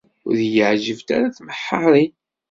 Ur 0.29 0.37
yi-εǧibent 0.51 1.09
ara 1.15 1.35
tmeḥḥarin. 1.37 2.13